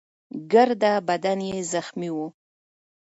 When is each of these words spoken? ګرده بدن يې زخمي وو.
ګرده 0.51 0.93
بدن 1.07 1.39
يې 1.49 1.57
زخمي 1.71 2.09
وو. 2.15 2.27